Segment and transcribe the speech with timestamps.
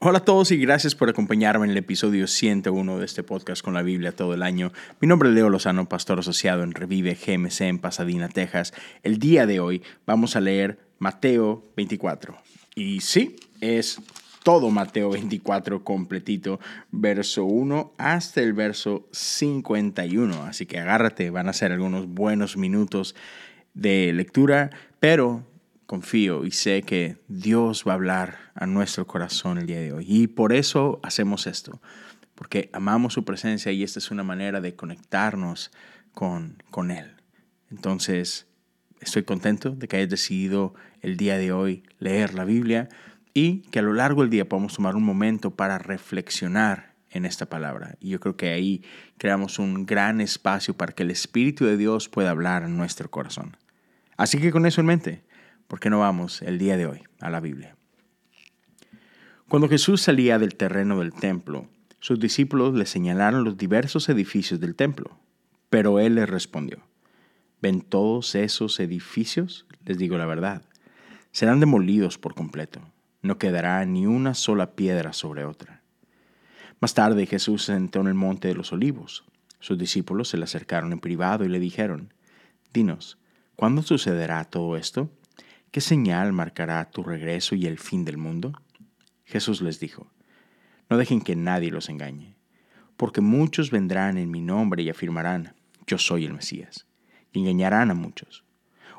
[0.00, 3.74] Hola a todos y gracias por acompañarme en el episodio 101 de este podcast con
[3.74, 4.70] la Biblia todo el año.
[5.00, 8.72] Mi nombre es Leo Lozano, pastor asociado en Revive GMC en Pasadena, Texas.
[9.02, 12.36] El día de hoy vamos a leer Mateo 24.
[12.76, 14.00] Y sí, es
[14.44, 16.60] todo Mateo 24 completito,
[16.92, 20.44] verso 1 hasta el verso 51.
[20.44, 23.16] Así que agárrate, van a ser algunos buenos minutos
[23.74, 24.70] de lectura,
[25.00, 25.44] pero
[25.88, 30.04] confío y sé que Dios va a hablar a nuestro corazón el día de hoy.
[30.06, 31.80] Y por eso hacemos esto,
[32.34, 35.72] porque amamos su presencia y esta es una manera de conectarnos
[36.12, 37.16] con, con Él.
[37.70, 38.46] Entonces,
[39.00, 42.90] estoy contento de que hayas decidido el día de hoy leer la Biblia
[43.32, 47.46] y que a lo largo del día podamos tomar un momento para reflexionar en esta
[47.46, 47.96] palabra.
[47.98, 48.84] Y yo creo que ahí
[49.16, 53.56] creamos un gran espacio para que el Espíritu de Dios pueda hablar en nuestro corazón.
[54.18, 55.27] Así que con eso en mente,
[55.68, 57.76] ¿por qué no vamos el día de hoy a la Biblia?
[59.48, 61.68] Cuando Jesús salía del terreno del templo,
[62.00, 65.18] sus discípulos le señalaron los diversos edificios del templo,
[65.70, 66.78] pero él les respondió,
[67.60, 69.66] ¿ven todos esos edificios?
[69.84, 70.62] Les digo la verdad,
[71.32, 72.80] serán demolidos por completo,
[73.22, 75.82] no quedará ni una sola piedra sobre otra.
[76.80, 79.24] Más tarde Jesús se sentó en el monte de los olivos.
[79.60, 82.14] Sus discípulos se le acercaron en privado y le dijeron,
[82.72, 83.18] Dinos,
[83.56, 85.10] ¿cuándo sucederá todo esto?
[85.70, 88.52] ¿Qué señal marcará tu regreso y el fin del mundo?
[89.24, 90.10] Jesús les dijo,
[90.88, 92.36] No dejen que nadie los engañe,
[92.96, 95.54] porque muchos vendrán en mi nombre y afirmarán,
[95.86, 96.86] Yo soy el Mesías,
[97.32, 98.44] y engañarán a muchos.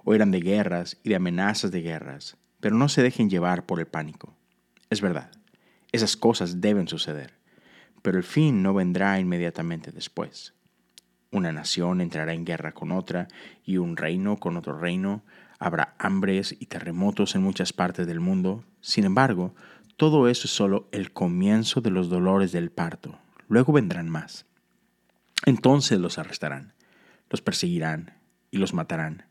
[0.04, 3.88] Oirán de guerras y de amenazas de guerras, pero no se dejen llevar por el
[3.88, 4.36] pánico.
[4.90, 5.32] Es verdad,
[5.92, 7.34] esas cosas deben suceder,
[8.04, 10.54] pero el fin no vendrá inmediatamente después.
[11.32, 13.28] Una nación entrará en guerra con otra
[13.66, 15.24] y un reino con otro reino.
[15.60, 18.64] Habrá hambres y terremotos en muchas partes del mundo.
[18.80, 19.54] Sin embargo,
[19.98, 23.20] todo eso es solo el comienzo de los dolores del parto.
[23.50, 24.46] Luego vendrán más.
[25.46, 26.74] Entonces los arrestarán,
[27.30, 28.14] los perseguirán
[28.52, 29.26] y los matarán.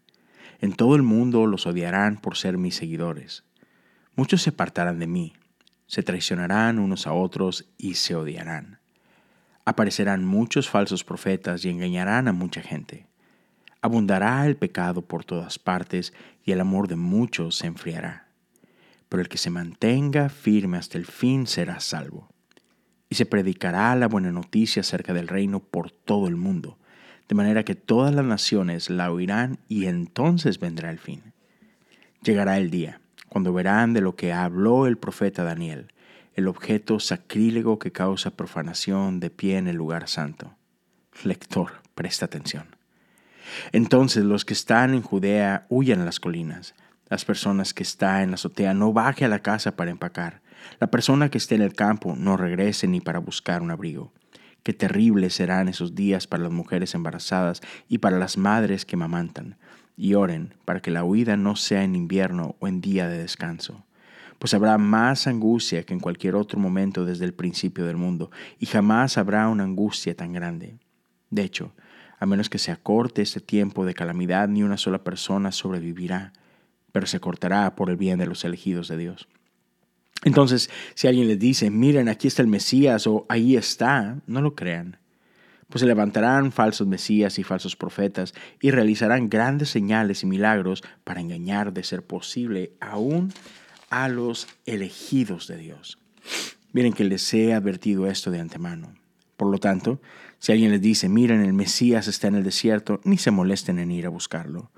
[0.60, 3.44] En todo el mundo los odiarán por ser mis seguidores.
[4.14, 5.32] Muchos se apartarán de mí,
[5.86, 8.80] se traicionarán unos a otros y se odiarán.
[9.64, 13.07] Aparecerán muchos falsos profetas y engañarán a mucha gente.
[13.80, 16.12] Abundará el pecado por todas partes
[16.44, 18.28] y el amor de muchos se enfriará.
[19.08, 22.28] Pero el que se mantenga firme hasta el fin será salvo.
[23.08, 26.78] Y se predicará la buena noticia acerca del reino por todo el mundo,
[27.28, 31.32] de manera que todas las naciones la oirán y entonces vendrá el fin.
[32.22, 35.92] Llegará el día, cuando verán de lo que habló el profeta Daniel,
[36.34, 40.54] el objeto sacrílego que causa profanación de pie en el lugar santo.
[41.24, 42.77] Lector, presta atención.
[43.72, 46.74] Entonces los que están en Judea huyan a las colinas.
[47.08, 50.42] Las personas que están en la azotea no baje a la casa para empacar.
[50.80, 54.12] La persona que esté en el campo no regrese ni para buscar un abrigo.
[54.62, 59.56] Qué terribles serán esos días para las mujeres embarazadas y para las madres que mamantan.
[59.96, 63.84] Y oren para que la huida no sea en invierno o en día de descanso
[64.38, 68.66] pues habrá más angustia que en cualquier otro momento desde el principio del mundo, y
[68.66, 70.78] jamás habrá una angustia tan grande.
[71.30, 71.72] De hecho,
[72.18, 76.32] a menos que se acorte este tiempo de calamidad, ni una sola persona sobrevivirá,
[76.92, 79.28] pero se cortará por el bien de los elegidos de Dios.
[80.24, 84.54] Entonces, si alguien les dice, miren, aquí está el Mesías o ahí está, no lo
[84.56, 84.98] crean,
[85.68, 91.20] pues se levantarán falsos Mesías y falsos profetas y realizarán grandes señales y milagros para
[91.20, 93.32] engañar de ser posible aún
[93.90, 95.98] a los elegidos de Dios.
[96.72, 98.94] Miren que les he advertido esto de antemano.
[99.36, 100.00] Por lo tanto,
[100.38, 103.90] si alguien les dice, miren, el Mesías está en el desierto, ni se molesten en
[103.90, 104.70] ir a buscarlo.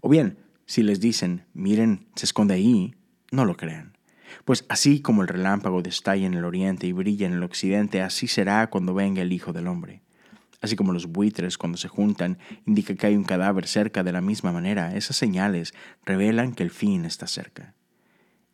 [0.00, 2.94] O bien, si les dicen, miren, se esconde ahí,
[3.30, 3.96] no lo crean.
[4.44, 8.28] Pues así como el relámpago destalla en el oriente y brilla en el occidente, así
[8.28, 10.02] será cuando venga el Hijo del Hombre.
[10.60, 14.20] Así como los buitres cuando se juntan indica que hay un cadáver cerca de la
[14.20, 15.72] misma manera, esas señales
[16.04, 17.74] revelan que el fin está cerca.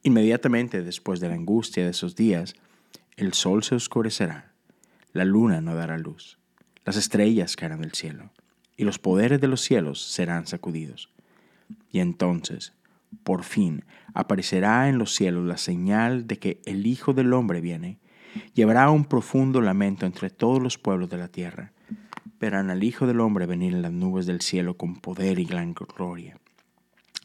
[0.02, 2.54] Inmediatamente después de la angustia de esos días,
[3.16, 4.54] el sol se oscurecerá,
[5.16, 6.38] la luna no dará luz,
[6.84, 8.30] las estrellas caerán del cielo,
[8.76, 11.10] y los poderes de los cielos serán sacudidos.
[11.90, 12.74] Y entonces,
[13.24, 13.84] por fin,
[14.14, 17.98] aparecerá en los cielos la señal de que el Hijo del Hombre viene,
[18.54, 21.72] y habrá un profundo lamento entre todos los pueblos de la tierra.
[22.38, 25.72] Verán al Hijo del Hombre venir en las nubes del cielo con poder y gran
[25.72, 26.38] gloria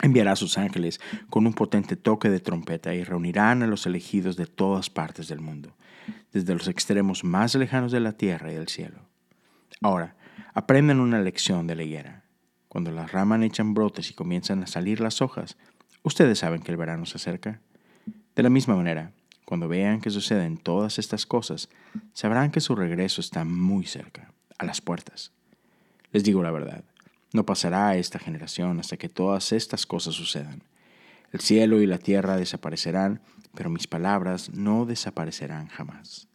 [0.02, 1.00] enviará a sus ángeles
[1.30, 5.42] con un potente toque de trompeta y reunirán a los elegidos de todas partes del
[5.42, 5.76] mundo,
[6.32, 9.08] desde los extremos más lejanos de la tierra y del cielo.
[9.82, 10.16] Ahora,
[10.54, 12.24] aprendan una lección de la higuera.
[12.68, 15.58] Cuando las ramas echan brotes y comienzan a salir las hojas,
[16.04, 17.62] ustedes saben que el verano se acerca.
[18.36, 19.12] De la misma manera,
[19.46, 21.70] cuando vean que suceden todas estas cosas,
[22.14, 25.34] sabrán que su regreso está muy cerca, a las puertas.
[26.12, 26.86] Les digo la verdad,
[27.34, 30.64] no pasará esta generación hasta que todas estas cosas sucedan.
[31.32, 33.22] El cielo y la tierra desaparecerán,
[33.56, 36.28] pero mis palabras no desaparecerán jamás.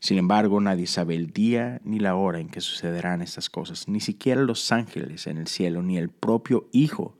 [0.00, 4.00] Sin embargo, nadie sabe el día ni la hora en que sucederán estas cosas, ni
[4.00, 7.18] siquiera los ángeles en el cielo, ni el propio Hijo.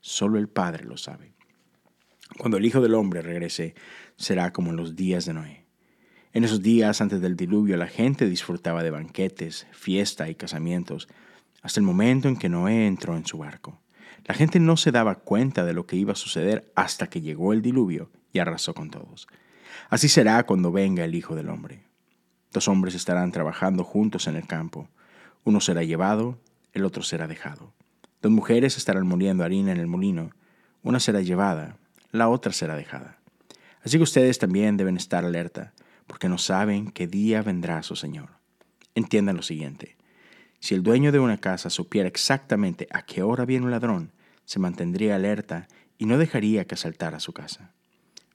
[0.00, 1.32] Solo el Padre lo sabe.
[2.36, 3.74] Cuando el Hijo del Hombre regrese,
[4.16, 5.64] será como en los días de Noé.
[6.32, 11.08] En esos días antes del diluvio la gente disfrutaba de banquetes, fiesta y casamientos,
[11.62, 13.80] hasta el momento en que Noé entró en su barco.
[14.24, 17.52] La gente no se daba cuenta de lo que iba a suceder hasta que llegó
[17.52, 19.26] el diluvio y arrasó con todos.
[19.90, 21.82] Así será cuando venga el Hijo del Hombre.
[22.52, 24.88] Dos hombres estarán trabajando juntos en el campo.
[25.44, 26.38] Uno será llevado,
[26.72, 27.72] el otro será dejado.
[28.22, 30.30] Dos mujeres estarán moliendo harina en el molino.
[30.82, 31.76] Una será llevada,
[32.10, 33.18] la otra será dejada.
[33.82, 35.72] Así que ustedes también deben estar alerta,
[36.06, 38.30] porque no saben qué día vendrá su Señor.
[38.94, 39.96] Entiendan lo siguiente.
[40.60, 44.12] Si el dueño de una casa supiera exactamente a qué hora viene un ladrón,
[44.44, 47.74] se mantendría alerta y no dejaría que asaltara su casa.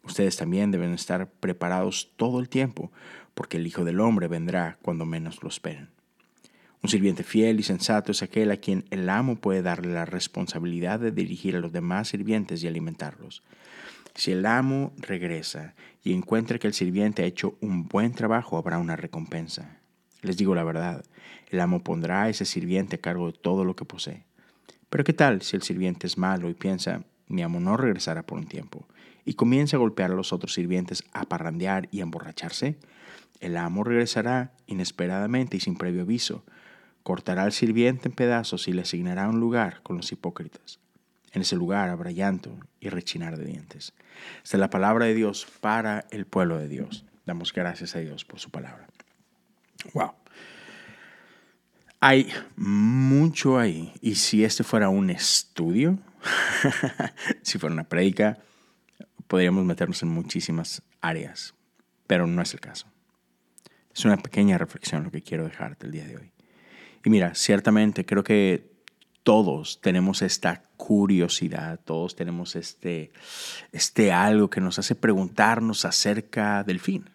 [0.03, 2.91] Ustedes también deben estar preparados todo el tiempo,
[3.33, 5.89] porque el Hijo del Hombre vendrá cuando menos lo esperen.
[6.83, 10.99] Un sirviente fiel y sensato es aquel a quien el amo puede darle la responsabilidad
[10.99, 13.41] de dirigir a los demás sirvientes y alimentarlos.
[14.15, 15.73] Si el amo regresa
[16.03, 19.79] y encuentra que el sirviente ha hecho un buen trabajo, habrá una recompensa.
[20.21, 21.05] Les digo la verdad,
[21.49, 24.25] el amo pondrá a ese sirviente a cargo de todo lo que posee.
[24.89, 28.37] Pero ¿qué tal si el sirviente es malo y piensa, mi amo no regresará por
[28.37, 28.82] un tiempo,
[29.25, 32.77] y comienza a golpear a los otros sirvientes, a parrandear y a emborracharse?
[33.39, 36.43] El amo regresará inesperadamente y sin previo aviso,
[37.03, 40.79] cortará al sirviente en pedazos y le asignará un lugar con los hipócritas.
[41.33, 43.93] En ese lugar habrá llanto y rechinar de dientes.
[44.43, 47.05] Esta es la palabra de Dios para el pueblo de Dios.
[47.25, 48.87] Damos gracias a Dios por su palabra.
[49.93, 50.13] Wow.
[51.99, 53.93] Hay mucho ahí.
[54.01, 55.97] Y si este fuera un estudio,
[57.41, 58.37] si fuera una prédica,
[59.27, 61.53] podríamos meternos en muchísimas áreas.
[62.07, 62.87] Pero no es el caso.
[63.93, 66.31] Es una pequeña reflexión lo que quiero dejarte el día de hoy.
[67.05, 68.73] Y mira, ciertamente creo que
[69.23, 73.11] todos tenemos esta curiosidad, todos tenemos este,
[73.71, 77.09] este algo que nos hace preguntarnos acerca del fin.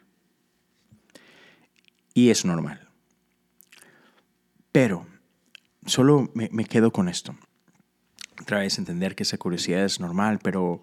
[2.14, 2.88] Y es normal.
[4.72, 5.06] Pero
[5.86, 7.36] solo me, me quedo con esto.
[8.40, 10.80] Otra vez entender que esa curiosidad es normal, pero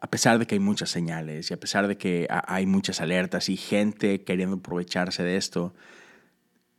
[0.00, 3.48] a pesar de que hay muchas señales y a pesar de que hay muchas alertas
[3.48, 5.74] y gente queriendo aprovecharse de esto,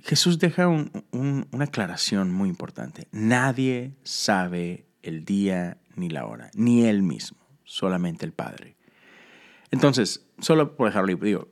[0.01, 3.07] Jesús deja una aclaración muy importante.
[3.11, 8.77] Nadie sabe el día ni la hora, ni él mismo, solamente el Padre.
[9.71, 11.49] Entonces, solo por dejarlo, digo,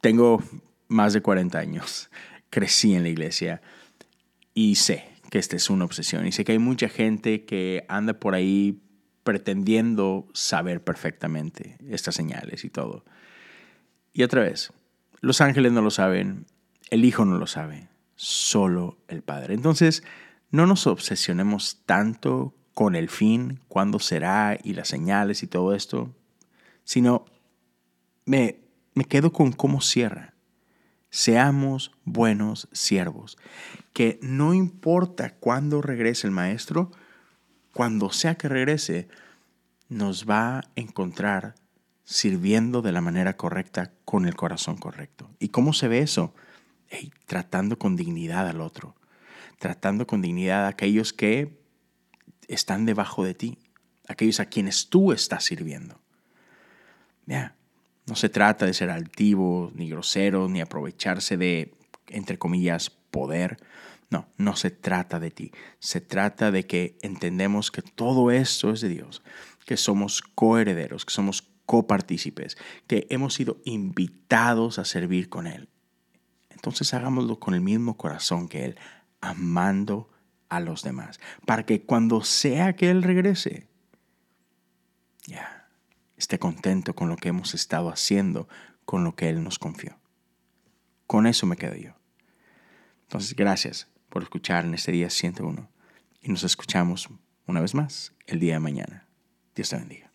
[0.00, 0.42] tengo
[0.88, 2.10] más de 40 años,
[2.50, 3.62] crecí en la iglesia
[4.54, 8.14] y sé que esta es una obsesión y sé que hay mucha gente que anda
[8.14, 8.82] por ahí
[9.26, 13.04] pretendiendo saber perfectamente estas señales y todo.
[14.12, 14.72] Y otra vez,
[15.20, 16.46] los ángeles no lo saben,
[16.90, 19.54] el Hijo no lo sabe, solo el Padre.
[19.54, 20.04] Entonces,
[20.52, 26.14] no nos obsesionemos tanto con el fin, cuándo será y las señales y todo esto,
[26.84, 27.24] sino
[28.26, 28.60] me,
[28.94, 30.34] me quedo con cómo cierra.
[31.10, 33.38] Seamos buenos siervos,
[33.92, 36.92] que no importa cuándo regrese el Maestro,
[37.76, 39.06] cuando sea que regrese,
[39.90, 41.56] nos va a encontrar
[42.04, 45.28] sirviendo de la manera correcta con el corazón correcto.
[45.40, 46.34] ¿Y cómo se ve eso?
[47.26, 48.94] tratando con dignidad al otro,
[49.58, 51.60] tratando con dignidad a aquellos que
[52.48, 53.58] están debajo de ti,
[54.08, 56.00] aquellos a quienes tú estás sirviendo.
[57.26, 57.56] Ya,
[58.06, 61.74] no se trata de ser altivo, ni grosero, ni aprovecharse de,
[62.06, 63.58] entre comillas, poder.
[64.10, 65.52] No, no se trata de ti.
[65.78, 69.22] Se trata de que entendemos que todo esto es de Dios,
[69.64, 75.68] que somos coherederos, que somos copartícipes, que hemos sido invitados a servir con Él
[76.56, 78.78] entonces hagámoslo con el mismo corazón que Él,
[79.20, 80.10] amando
[80.48, 83.68] a los demás, para que cuando sea que Él regrese,
[85.26, 85.68] ya,
[86.16, 88.48] esté contento con lo que hemos estado haciendo,
[88.84, 89.98] con lo que Él nos confió.
[91.06, 91.92] Con eso me quedo yo.
[93.02, 95.68] Entonces, gracias por escuchar en este día 101
[96.22, 97.10] y nos escuchamos
[97.46, 99.06] una vez más el día de mañana.
[99.54, 100.05] Dios te bendiga.